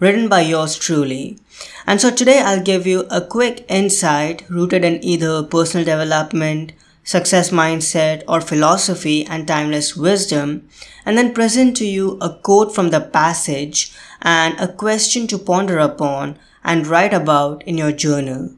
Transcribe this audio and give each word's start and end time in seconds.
written 0.00 0.28
by 0.28 0.40
yours 0.40 0.76
truly. 0.76 1.38
And 1.86 2.00
so 2.00 2.10
today 2.10 2.40
I'll 2.40 2.62
give 2.62 2.86
you 2.86 3.06
a 3.10 3.20
quick 3.20 3.64
insight 3.68 4.44
rooted 4.48 4.84
in 4.84 5.02
either 5.04 5.42
personal 5.42 5.84
development, 5.84 6.72
success 7.04 7.50
mindset, 7.50 8.22
or 8.26 8.40
philosophy 8.40 9.24
and 9.26 9.46
timeless 9.46 9.96
wisdom, 9.96 10.68
and 11.04 11.18
then 11.18 11.34
present 11.34 11.76
to 11.76 11.86
you 11.86 12.18
a 12.20 12.34
quote 12.34 12.74
from 12.74 12.90
the 12.90 13.00
passage 13.00 13.92
and 14.22 14.58
a 14.58 14.72
question 14.72 15.26
to 15.26 15.38
ponder 15.38 15.78
upon 15.78 16.38
and 16.64 16.86
write 16.86 17.12
about 17.12 17.62
in 17.64 17.76
your 17.76 17.92
journal. 17.92 18.50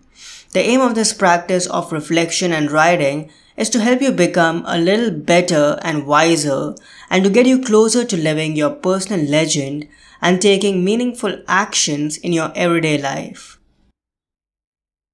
The 0.56 0.62
aim 0.62 0.80
of 0.80 0.94
this 0.94 1.12
practice 1.12 1.66
of 1.66 1.92
reflection 1.92 2.50
and 2.50 2.70
writing 2.70 3.30
is 3.58 3.68
to 3.68 3.78
help 3.78 4.00
you 4.00 4.10
become 4.10 4.64
a 4.66 4.78
little 4.78 5.10
better 5.10 5.78
and 5.82 6.06
wiser 6.06 6.74
and 7.10 7.22
to 7.24 7.28
get 7.28 7.44
you 7.44 7.60
closer 7.62 8.06
to 8.06 8.16
living 8.16 8.56
your 8.56 8.70
personal 8.70 9.20
legend 9.26 9.86
and 10.22 10.40
taking 10.40 10.82
meaningful 10.82 11.42
actions 11.46 12.16
in 12.16 12.32
your 12.32 12.52
everyday 12.54 12.96
life. 12.96 13.58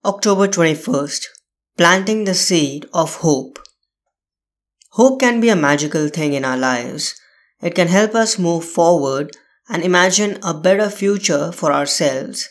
October 0.04 0.46
21st 0.46 1.26
Planting 1.76 2.22
the 2.22 2.34
Seed 2.34 2.86
of 2.94 3.16
Hope. 3.16 3.58
Hope 4.90 5.18
can 5.18 5.40
be 5.40 5.48
a 5.48 5.56
magical 5.56 6.06
thing 6.06 6.34
in 6.34 6.44
our 6.44 6.56
lives. 6.56 7.20
It 7.60 7.74
can 7.74 7.88
help 7.88 8.14
us 8.14 8.38
move 8.38 8.64
forward 8.64 9.36
and 9.68 9.82
imagine 9.82 10.38
a 10.44 10.54
better 10.54 10.88
future 10.88 11.50
for 11.50 11.72
ourselves. 11.72 12.48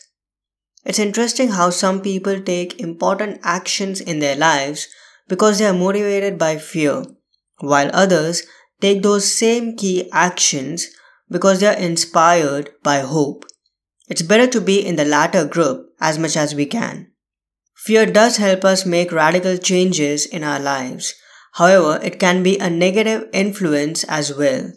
It's 0.84 0.98
interesting 0.98 1.50
how 1.50 1.70
some 1.70 2.00
people 2.00 2.40
take 2.40 2.80
important 2.80 3.40
actions 3.42 4.00
in 4.00 4.18
their 4.18 4.36
lives 4.36 4.88
because 5.28 5.58
they 5.58 5.66
are 5.66 5.72
motivated 5.72 6.38
by 6.38 6.58
fear, 6.58 7.04
while 7.60 7.90
others 7.92 8.42
take 8.80 9.02
those 9.02 9.32
same 9.32 9.76
key 9.76 10.10
actions 10.12 10.88
because 11.30 11.60
they 11.60 11.68
are 11.68 11.78
inspired 11.78 12.70
by 12.82 12.98
hope. 12.98 13.44
It's 14.08 14.22
better 14.22 14.48
to 14.48 14.60
be 14.60 14.84
in 14.84 14.96
the 14.96 15.04
latter 15.04 15.46
group 15.46 15.86
as 16.00 16.18
much 16.18 16.36
as 16.36 16.54
we 16.54 16.66
can. 16.66 17.12
Fear 17.76 18.06
does 18.06 18.36
help 18.36 18.64
us 18.64 18.84
make 18.84 19.12
radical 19.12 19.56
changes 19.56 20.26
in 20.26 20.44
our 20.44 20.60
lives. 20.60 21.14
However, 21.54 22.00
it 22.02 22.18
can 22.18 22.42
be 22.42 22.58
a 22.58 22.68
negative 22.68 23.28
influence 23.32 24.04
as 24.04 24.34
well. 24.34 24.72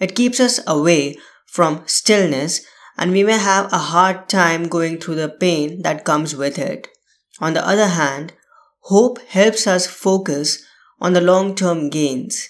It 0.00 0.14
keeps 0.14 0.40
us 0.40 0.60
away 0.66 1.16
from 1.46 1.82
stillness 1.86 2.60
and 2.98 3.12
we 3.12 3.24
may 3.24 3.38
have 3.38 3.72
a 3.72 3.78
hard 3.78 4.28
time 4.28 4.68
going 4.68 4.98
through 4.98 5.14
the 5.14 5.28
pain 5.28 5.82
that 5.82 6.04
comes 6.04 6.34
with 6.36 6.58
it. 6.58 6.88
On 7.40 7.54
the 7.54 7.66
other 7.66 7.86
hand, 7.86 8.32
Hope 8.88 9.18
helps 9.28 9.66
us 9.66 9.86
focus 9.86 10.64
on 10.98 11.12
the 11.12 11.20
long 11.20 11.54
term 11.54 11.90
gains. 11.90 12.48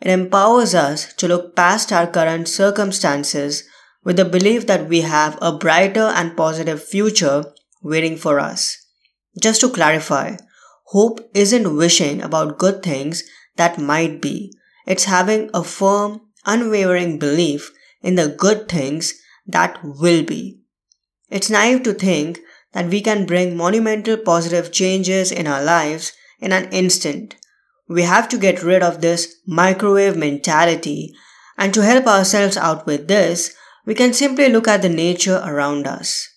It 0.00 0.12
empowers 0.12 0.76
us 0.76 1.12
to 1.14 1.26
look 1.26 1.56
past 1.56 1.92
our 1.92 2.06
current 2.06 2.46
circumstances 2.46 3.64
with 4.04 4.16
the 4.16 4.24
belief 4.24 4.68
that 4.68 4.88
we 4.88 5.00
have 5.00 5.36
a 5.42 5.50
brighter 5.58 6.12
and 6.14 6.36
positive 6.36 6.80
future 6.80 7.46
waiting 7.82 8.16
for 8.16 8.38
us. 8.38 8.78
Just 9.40 9.60
to 9.62 9.70
clarify, 9.70 10.36
hope 10.86 11.28
isn't 11.34 11.76
wishing 11.76 12.22
about 12.22 12.58
good 12.58 12.84
things 12.84 13.24
that 13.56 13.78
might 13.78 14.22
be. 14.22 14.52
It's 14.86 15.06
having 15.06 15.50
a 15.52 15.64
firm, 15.64 16.20
unwavering 16.46 17.18
belief 17.18 17.72
in 18.02 18.14
the 18.14 18.28
good 18.28 18.68
things 18.68 19.14
that 19.46 19.82
will 19.82 20.22
be. 20.22 20.60
It's 21.30 21.50
naive 21.50 21.82
to 21.84 21.94
think 21.94 22.40
that 22.72 22.88
we 22.88 23.00
can 23.00 23.26
bring 23.26 23.56
monumental 23.56 24.16
positive 24.16 24.72
changes 24.72 25.32
in 25.32 25.46
our 25.46 25.62
lives 25.62 26.12
in 26.40 26.52
an 26.52 26.70
instant. 26.72 27.36
We 27.88 28.02
have 28.02 28.28
to 28.30 28.38
get 28.38 28.62
rid 28.62 28.82
of 28.82 29.00
this 29.00 29.36
microwave 29.46 30.16
mentality, 30.16 31.14
and 31.58 31.72
to 31.74 31.84
help 31.84 32.06
ourselves 32.06 32.56
out 32.56 32.86
with 32.86 33.08
this, 33.08 33.54
we 33.84 33.94
can 33.94 34.12
simply 34.12 34.48
look 34.48 34.68
at 34.68 34.82
the 34.82 34.88
nature 34.88 35.42
around 35.44 35.86
us. 35.86 36.28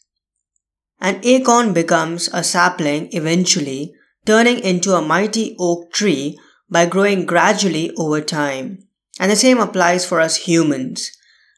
An 1.00 1.20
acorn 1.24 1.74
becomes 1.74 2.30
a 2.34 2.44
sapling 2.44 3.10
eventually, 3.12 3.94
turning 4.26 4.60
into 4.60 4.94
a 4.94 5.02
mighty 5.02 5.56
oak 5.60 5.92
tree 5.94 6.38
by 6.70 6.86
growing 6.86 7.26
gradually 7.26 7.92
over 7.98 8.22
time. 8.22 8.80
And 9.20 9.32
the 9.32 9.36
same 9.36 9.60
applies 9.60 10.06
for 10.06 10.20
us 10.20 10.36
humans. 10.36 11.12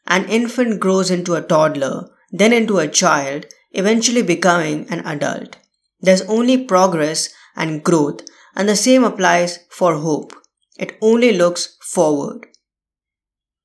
An 0.08 0.24
infant 0.28 0.80
grows 0.80 1.10
into 1.10 1.34
a 1.34 1.42
toddler, 1.42 2.08
then 2.32 2.52
into 2.52 2.78
a 2.78 2.88
child, 2.88 3.46
eventually 3.72 4.22
becoming 4.22 4.88
an 4.90 5.06
adult. 5.06 5.56
There's 6.00 6.22
only 6.22 6.64
progress 6.64 7.28
and 7.54 7.84
growth, 7.84 8.22
and 8.56 8.68
the 8.68 8.76
same 8.76 9.04
applies 9.04 9.60
for 9.70 9.96
hope. 9.96 10.32
It 10.78 10.96
only 11.02 11.32
looks 11.32 11.76
forward. 11.82 12.46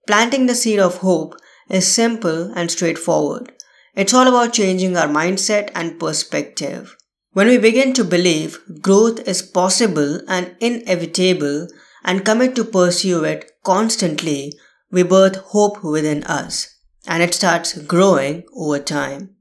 Planting 0.05 0.47
the 0.47 0.55
seed 0.55 0.79
of 0.79 0.97
hope 0.97 1.35
is 1.69 1.87
simple 1.87 2.51
and 2.55 2.69
straightforward. 2.69 3.53
It's 3.95 4.13
all 4.13 4.27
about 4.27 4.53
changing 4.53 4.97
our 4.97 5.07
mindset 5.07 5.71
and 5.73 5.99
perspective. 5.99 6.97
When 7.31 7.47
we 7.47 7.57
begin 7.57 7.93
to 7.93 8.03
believe 8.03 8.59
growth 8.81 9.25
is 9.27 9.41
possible 9.41 10.19
and 10.27 10.55
inevitable 10.59 11.67
and 12.03 12.25
commit 12.25 12.55
to 12.55 12.65
pursue 12.65 13.23
it 13.23 13.51
constantly, 13.63 14.53
we 14.93 15.01
birth 15.01 15.37
hope 15.53 15.83
within 15.83 16.23
us 16.25 16.77
and 17.07 17.23
it 17.23 17.33
starts 17.33 17.77
growing 17.81 18.43
over 18.55 18.77
time. 18.77 19.35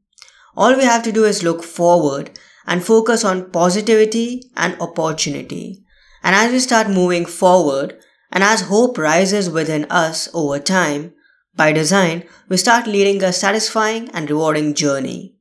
All 0.56 0.74
we 0.74 0.84
have 0.84 1.02
to 1.04 1.12
do 1.12 1.24
is 1.24 1.42
look 1.42 1.62
forward 1.62 2.30
and 2.66 2.82
focus 2.82 3.22
on 3.24 3.50
positivity 3.50 4.50
and 4.56 4.80
opportunity. 4.80 5.84
And 6.22 6.34
as 6.34 6.52
we 6.52 6.58
start 6.58 6.88
moving 6.88 7.26
forward, 7.26 7.98
and 8.30 8.42
as 8.42 8.62
hope 8.62 8.96
rises 8.96 9.50
within 9.50 9.84
us 9.90 10.28
over 10.32 10.58
time, 10.58 11.12
by 11.54 11.72
design, 11.72 12.24
we 12.48 12.56
start 12.56 12.86
leading 12.86 13.22
a 13.22 13.32
satisfying 13.32 14.08
and 14.10 14.30
rewarding 14.30 14.72
journey. 14.74 15.36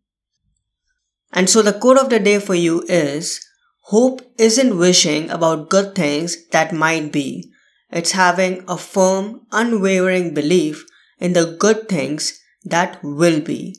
And 1.31 1.49
so 1.49 1.61
the 1.61 1.73
quote 1.73 1.97
of 1.97 2.09
the 2.09 2.19
day 2.19 2.39
for 2.39 2.55
you 2.55 2.83
is 2.89 3.45
Hope 3.85 4.21
isn't 4.37 4.77
wishing 4.77 5.29
about 5.29 5.69
good 5.69 5.95
things 5.95 6.47
that 6.49 6.73
might 6.73 7.11
be. 7.11 7.50
It's 7.91 8.13
having 8.13 8.63
a 8.67 8.77
firm, 8.77 9.41
unwavering 9.51 10.33
belief 10.33 10.85
in 11.19 11.33
the 11.33 11.57
good 11.59 11.89
things 11.89 12.39
that 12.63 13.03
will 13.03 13.41
be. 13.41 13.77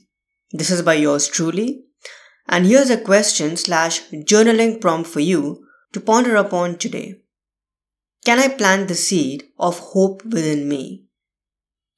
This 0.52 0.70
is 0.70 0.82
by 0.82 0.94
yours 0.94 1.28
truly. 1.28 1.84
And 2.48 2.66
here's 2.66 2.90
a 2.90 3.00
question 3.00 3.56
slash 3.56 4.02
journaling 4.10 4.80
prompt 4.80 5.08
for 5.08 5.20
you 5.20 5.66
to 5.92 6.00
ponder 6.00 6.36
upon 6.36 6.76
today. 6.76 7.20
Can 8.24 8.38
I 8.38 8.48
plant 8.48 8.88
the 8.88 8.94
seed 8.94 9.44
of 9.58 9.78
hope 9.78 10.24
within 10.24 10.68
me? 10.68 11.06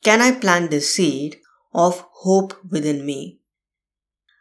Can 0.03 0.21
I 0.21 0.33
plant 0.33 0.71
the 0.71 0.81
seed 0.81 1.39
of 1.73 2.05
hope 2.13 2.55
within 2.71 3.05
me? 3.05 3.41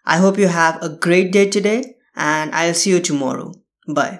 I 0.05 0.17
hope 0.17 0.37
you 0.37 0.47
have 0.47 0.81
a 0.81 0.89
great 0.89 1.31
day 1.31 1.49
today 1.49 1.95
and 2.15 2.53
I'll 2.53 2.73
see 2.73 2.91
you 2.91 2.99
tomorrow. 2.99 3.53
Bye. 3.87 4.19